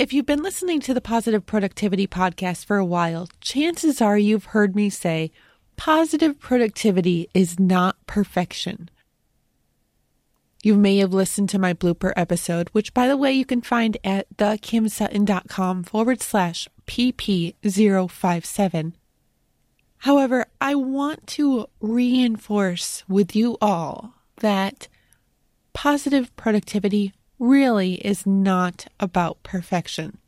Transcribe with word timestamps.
If 0.00 0.12
you've 0.14 0.24
been 0.24 0.42
listening 0.42 0.80
to 0.80 0.94
the 0.94 1.02
Positive 1.02 1.44
Productivity 1.44 2.06
Podcast 2.06 2.64
for 2.64 2.78
a 2.78 2.84
while, 2.86 3.28
chances 3.42 4.00
are 4.00 4.16
you've 4.16 4.46
heard 4.46 4.74
me 4.74 4.88
say 4.88 5.30
positive 5.76 6.40
productivity 6.40 7.28
is 7.34 7.60
not 7.60 7.98
perfection. 8.06 8.88
You 10.62 10.76
may 10.76 10.96
have 10.96 11.12
listened 11.12 11.50
to 11.50 11.58
my 11.58 11.74
blooper 11.74 12.14
episode, 12.16 12.70
which, 12.72 12.94
by 12.94 13.08
the 13.08 13.16
way, 13.18 13.34
you 13.34 13.44
can 13.44 13.60
find 13.60 13.98
at 14.02 14.26
thekimsutton.com 14.38 15.82
forward 15.82 16.22
slash 16.22 16.66
pp057. 16.86 18.92
However, 19.98 20.46
I 20.62 20.76
want 20.76 21.26
to 21.26 21.66
reinforce 21.78 23.04
with 23.06 23.36
you 23.36 23.58
all 23.60 24.14
that 24.36 24.88
positive 25.74 26.34
productivity 26.36 27.12
really 27.40 27.94
is 27.94 28.26
not 28.26 28.86
about 29.00 29.42
perfection. 29.42 30.18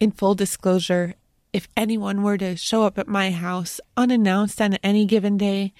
In 0.00 0.10
full 0.10 0.34
disclosure, 0.34 1.14
if 1.52 1.68
anyone 1.76 2.22
were 2.22 2.38
to 2.38 2.56
show 2.56 2.84
up 2.84 2.98
at 2.98 3.06
my 3.06 3.30
house 3.30 3.80
unannounced 3.96 4.60
on 4.60 4.74
any 4.82 5.04
given 5.04 5.36
day, 5.36 5.74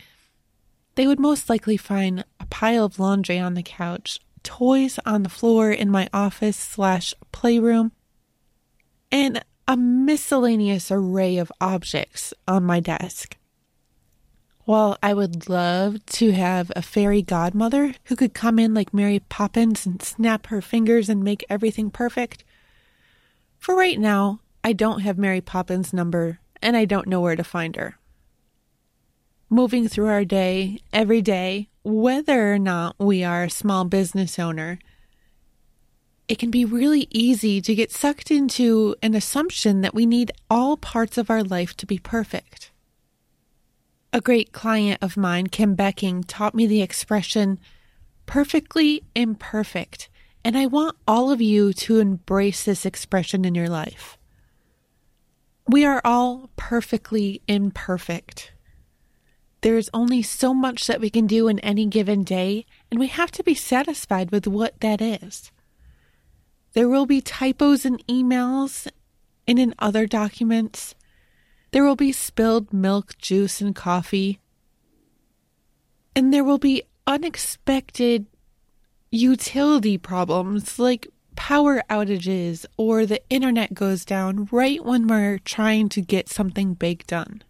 they 0.94 1.06
would 1.06 1.18
most 1.18 1.48
likely 1.48 1.78
find 1.78 2.22
a 2.38 2.46
pile 2.46 2.84
of 2.84 2.98
laundry 2.98 3.38
on 3.38 3.54
the 3.54 3.62
couch, 3.62 4.20
toys 4.42 4.98
on 5.06 5.22
the 5.22 5.30
floor 5.30 5.72
in 5.72 5.90
my 5.90 6.08
office 6.12 6.56
slash 6.56 7.14
playroom, 7.32 7.92
and 9.10 9.42
a 9.66 9.76
miscellaneous 9.76 10.90
array 10.90 11.38
of 11.38 11.50
objects 11.60 12.34
on 12.46 12.62
my 12.62 12.78
desk. 12.78 13.38
Well, 14.72 14.96
I 15.02 15.12
would 15.12 15.50
love 15.50 16.02
to 16.06 16.30
have 16.32 16.72
a 16.74 16.80
fairy 16.80 17.20
godmother 17.20 17.92
who 18.04 18.16
could 18.16 18.32
come 18.32 18.58
in 18.58 18.72
like 18.72 18.94
Mary 18.94 19.18
Poppins 19.18 19.84
and 19.84 20.00
snap 20.00 20.46
her 20.46 20.62
fingers 20.62 21.10
and 21.10 21.22
make 21.22 21.44
everything 21.50 21.90
perfect. 21.90 22.42
For 23.58 23.76
right 23.76 24.00
now, 24.00 24.40
I 24.64 24.72
don't 24.72 25.00
have 25.00 25.18
Mary 25.18 25.42
Poppins' 25.42 25.92
number 25.92 26.38
and 26.62 26.74
I 26.74 26.86
don't 26.86 27.06
know 27.06 27.20
where 27.20 27.36
to 27.36 27.44
find 27.44 27.76
her. 27.76 27.98
Moving 29.50 29.88
through 29.88 30.06
our 30.06 30.24
day, 30.24 30.78
every 30.90 31.20
day, 31.20 31.68
whether 31.82 32.54
or 32.54 32.58
not 32.58 32.96
we 32.98 33.22
are 33.22 33.44
a 33.44 33.50
small 33.50 33.84
business 33.84 34.38
owner, 34.38 34.78
it 36.28 36.38
can 36.38 36.50
be 36.50 36.64
really 36.64 37.08
easy 37.10 37.60
to 37.60 37.74
get 37.74 37.92
sucked 37.92 38.30
into 38.30 38.96
an 39.02 39.14
assumption 39.14 39.82
that 39.82 39.94
we 39.94 40.06
need 40.06 40.32
all 40.48 40.78
parts 40.78 41.18
of 41.18 41.28
our 41.28 41.44
life 41.44 41.76
to 41.76 41.84
be 41.84 41.98
perfect. 41.98 42.71
A 44.12 44.20
great 44.20 44.52
client 44.52 44.98
of 45.02 45.16
mine, 45.16 45.46
Kim 45.46 45.74
Becking, 45.74 46.22
taught 46.22 46.54
me 46.54 46.66
the 46.66 46.82
expression 46.82 47.58
perfectly 48.26 49.02
imperfect, 49.14 50.10
and 50.44 50.56
I 50.56 50.66
want 50.66 50.96
all 51.08 51.30
of 51.30 51.40
you 51.40 51.72
to 51.72 51.98
embrace 51.98 52.64
this 52.64 52.84
expression 52.84 53.44
in 53.44 53.54
your 53.54 53.68
life. 53.68 54.18
We 55.66 55.86
are 55.86 56.02
all 56.04 56.50
perfectly 56.56 57.40
imperfect. 57.48 58.52
There 59.62 59.78
is 59.78 59.88
only 59.94 60.22
so 60.22 60.52
much 60.52 60.86
that 60.88 61.00
we 61.00 61.08
can 61.08 61.26
do 61.26 61.48
in 61.48 61.58
any 61.60 61.86
given 61.86 62.22
day, 62.22 62.66
and 62.90 63.00
we 63.00 63.06
have 63.06 63.30
to 63.32 63.44
be 63.44 63.54
satisfied 63.54 64.30
with 64.30 64.46
what 64.46 64.80
that 64.80 65.00
is. 65.00 65.50
There 66.74 66.88
will 66.88 67.06
be 67.06 67.20
typos 67.20 67.86
in 67.86 67.98
emails 68.08 68.88
and 69.48 69.58
in 69.58 69.74
other 69.78 70.06
documents. 70.06 70.94
There 71.72 71.84
will 71.84 71.96
be 71.96 72.12
spilled 72.12 72.72
milk, 72.72 73.16
juice, 73.18 73.62
and 73.62 73.74
coffee. 73.74 74.38
And 76.14 76.32
there 76.32 76.44
will 76.44 76.58
be 76.58 76.82
unexpected 77.06 78.26
utility 79.10 79.96
problems 79.96 80.78
like 80.78 81.08
power 81.34 81.82
outages 81.88 82.66
or 82.76 83.06
the 83.06 83.22
internet 83.30 83.72
goes 83.72 84.04
down 84.04 84.48
right 84.52 84.84
when 84.84 85.06
we're 85.06 85.38
trying 85.38 85.88
to 85.88 86.02
get 86.02 86.28
something 86.28 86.74
big 86.74 87.06
done. 87.06 87.42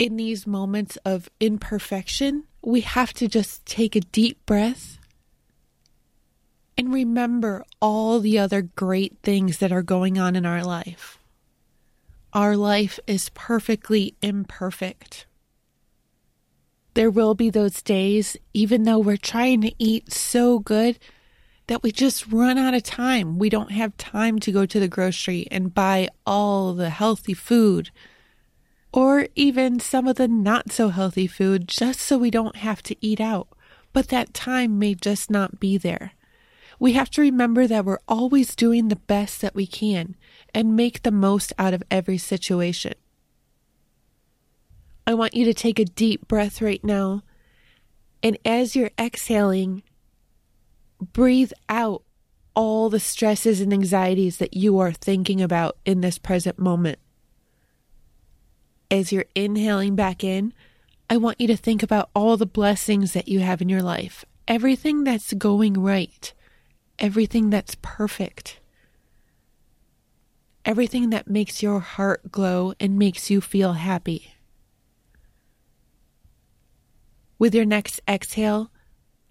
In 0.00 0.16
these 0.16 0.46
moments 0.46 0.96
of 1.04 1.28
imperfection, 1.38 2.44
we 2.62 2.80
have 2.80 3.12
to 3.14 3.28
just 3.28 3.64
take 3.64 3.94
a 3.94 4.00
deep 4.00 4.44
breath 4.44 4.98
and 6.76 6.92
remember 6.92 7.64
all 7.80 8.18
the 8.18 8.38
other 8.40 8.62
great 8.62 9.18
things 9.22 9.58
that 9.58 9.70
are 9.70 9.82
going 9.82 10.18
on 10.18 10.34
in 10.34 10.44
our 10.44 10.64
life 10.64 11.19
our 12.32 12.56
life 12.56 12.98
is 13.06 13.30
perfectly 13.30 14.14
imperfect. 14.22 15.26
There 16.94 17.10
will 17.10 17.34
be 17.34 17.50
those 17.50 17.82
days, 17.82 18.36
even 18.52 18.82
though 18.82 18.98
we're 18.98 19.16
trying 19.16 19.60
to 19.62 19.72
eat 19.78 20.12
so 20.12 20.58
good, 20.58 20.98
that 21.68 21.82
we 21.82 21.92
just 21.92 22.26
run 22.32 22.58
out 22.58 22.74
of 22.74 22.82
time. 22.82 23.38
We 23.38 23.48
don't 23.48 23.70
have 23.70 23.96
time 23.96 24.38
to 24.40 24.52
go 24.52 24.66
to 24.66 24.80
the 24.80 24.88
grocery 24.88 25.46
and 25.50 25.74
buy 25.74 26.08
all 26.26 26.74
the 26.74 26.90
healthy 26.90 27.34
food 27.34 27.90
or 28.92 29.28
even 29.34 29.78
some 29.78 30.08
of 30.08 30.16
the 30.16 30.28
not 30.28 30.72
so 30.72 30.88
healthy 30.88 31.26
food 31.26 31.68
just 31.68 32.00
so 32.00 32.18
we 32.18 32.30
don't 32.30 32.56
have 32.56 32.82
to 32.82 32.96
eat 33.00 33.20
out. 33.20 33.48
But 33.92 34.08
that 34.08 34.34
time 34.34 34.78
may 34.78 34.94
just 34.94 35.30
not 35.30 35.60
be 35.60 35.76
there. 35.76 36.12
We 36.80 36.94
have 36.94 37.10
to 37.10 37.20
remember 37.20 37.66
that 37.66 37.84
we're 37.84 38.00
always 38.08 38.56
doing 38.56 38.88
the 38.88 38.96
best 38.96 39.42
that 39.42 39.54
we 39.54 39.66
can 39.66 40.16
and 40.54 40.74
make 40.74 41.02
the 41.02 41.12
most 41.12 41.52
out 41.58 41.74
of 41.74 41.82
every 41.90 42.16
situation. 42.16 42.94
I 45.06 45.12
want 45.12 45.34
you 45.34 45.44
to 45.44 45.52
take 45.52 45.78
a 45.78 45.84
deep 45.84 46.26
breath 46.26 46.62
right 46.62 46.82
now. 46.82 47.22
And 48.22 48.38
as 48.46 48.74
you're 48.74 48.92
exhaling, 48.98 49.82
breathe 51.00 51.52
out 51.68 52.02
all 52.56 52.88
the 52.88 52.98
stresses 52.98 53.60
and 53.60 53.74
anxieties 53.74 54.38
that 54.38 54.54
you 54.54 54.78
are 54.78 54.92
thinking 54.92 55.42
about 55.42 55.76
in 55.84 56.00
this 56.00 56.18
present 56.18 56.58
moment. 56.58 56.98
As 58.90 59.12
you're 59.12 59.26
inhaling 59.34 59.96
back 59.96 60.24
in, 60.24 60.54
I 61.10 61.18
want 61.18 61.42
you 61.42 61.46
to 61.48 61.56
think 61.58 61.82
about 61.82 62.08
all 62.14 62.38
the 62.38 62.46
blessings 62.46 63.12
that 63.12 63.28
you 63.28 63.40
have 63.40 63.60
in 63.60 63.68
your 63.68 63.82
life, 63.82 64.24
everything 64.48 65.04
that's 65.04 65.34
going 65.34 65.74
right 65.74 66.32
everything 67.00 67.50
that's 67.50 67.74
perfect, 67.80 68.60
everything 70.64 71.10
that 71.10 71.28
makes 71.28 71.62
your 71.62 71.80
heart 71.80 72.30
glow 72.30 72.74
and 72.78 72.98
makes 72.98 73.30
you 73.30 73.40
feel 73.40 73.72
happy. 73.72 74.34
With 77.38 77.54
your 77.54 77.64
next 77.64 78.00
exhale, 78.06 78.70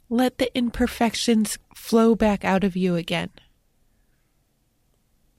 let 0.10 0.40
the 0.40 0.56
imperfections 0.58 1.60
flow 1.76 2.16
back 2.16 2.44
out 2.44 2.64
of 2.64 2.76
you 2.76 2.96
again. 2.96 3.30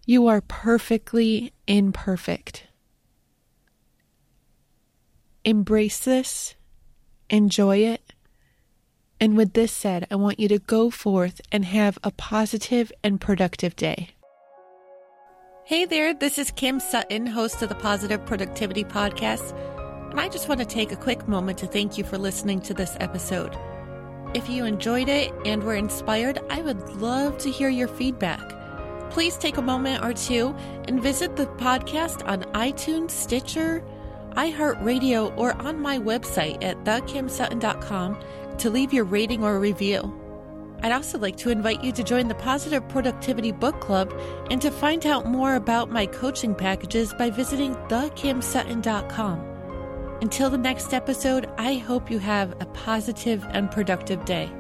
You 0.07 0.29
are 0.29 0.41
perfectly 0.41 1.53
imperfect. 1.67 2.69
Embrace 5.45 6.05
this, 6.05 6.55
enjoy 7.29 7.79
it, 7.79 8.10
and 9.21 9.37
with 9.37 9.53
this 9.53 9.71
said, 9.71 10.07
I 10.11 10.17
want 10.17 10.41
you 10.41 10.49
to 10.49 10.59
go 10.59 10.91
forth 10.91 11.41
and 11.53 11.65
have 11.67 11.99
a 12.03 12.11
positive 12.11 12.91
and 13.05 13.21
productive 13.21 13.77
day. 13.77 14.11
Hey 15.65 15.85
there, 15.85 16.15
this 16.15 16.39
is 16.39 16.51
Kim 16.51 16.81
Sutton, 16.81 17.27
host 17.27 17.63
of 17.63 17.69
the 17.69 17.75
Positive 17.75 18.25
Productivity 18.25 18.83
Podcast. 18.83 19.55
And 20.11 20.19
I 20.19 20.29
just 20.29 20.49
want 20.49 20.61
to 20.61 20.67
take 20.67 20.91
a 20.91 20.97
quick 20.97 21.29
moment 21.29 21.59
to 21.59 21.67
thank 21.67 21.97
you 21.97 22.03
for 22.03 22.19
listening 22.19 22.61
to 22.63 22.75
this 22.75 22.97
episode. 22.99 23.57
If 24.35 24.49
you 24.49 24.65
enjoyed 24.65 25.09
it 25.09 25.33
and 25.45 25.63
were 25.63 25.75
inspired, 25.75 26.41
I 26.51 26.63
would 26.63 26.81
love 26.97 27.39
to 27.39 27.51
hear 27.51 27.69
your 27.69 27.89
feedback. 27.89 28.41
Please 29.11 29.37
take 29.37 29.59
a 29.59 29.63
moment 29.63 30.05
or 30.05 30.13
two 30.13 30.55
and 30.89 31.03
visit 31.03 31.37
the 31.37 31.47
podcast 31.47 32.27
on 32.27 32.43
iTunes, 32.55 33.11
Stitcher, 33.11 33.85
iHeartRadio, 34.31 35.37
or 35.37 35.55
on 35.63 35.81
my 35.81 35.99
website 35.99 36.63
at 36.63 36.83
thekimsutton.com 36.85 38.19
to 38.59 38.71
leave 38.71 38.93
your 38.93 39.05
rating 39.05 39.43
or 39.43 39.59
review. 39.59 40.17
I'd 40.83 40.93
also 40.93 41.19
like 41.19 41.37
to 41.39 41.51
invite 41.51 41.85
you 41.85 41.93
to 41.93 42.03
join 42.03 42.29
the 42.29 42.35
Positive 42.35 42.87
Productivity 42.89 43.53
Book 43.53 43.81
Club 43.81 44.13
and 44.51 44.63
to 44.63 44.71
find 44.71 45.05
out 45.07 45.27
more 45.27 45.57
about 45.57 45.91
my 45.91 46.07
coaching 46.07 46.55
packages 46.55 47.13
by 47.15 47.31
visiting 47.31 47.75
thekimsutton.com. 47.89 49.47
Until 50.23 50.51
the 50.51 50.59
next 50.59 50.93
episode, 50.93 51.51
I 51.59 51.75
hope 51.75 52.11
you 52.11 52.19
have 52.19 52.53
a 52.61 52.67
positive 52.67 53.47
and 53.51 53.71
productive 53.71 54.25
day. 54.25 54.51